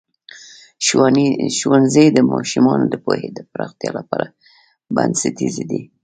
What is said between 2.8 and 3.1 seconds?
د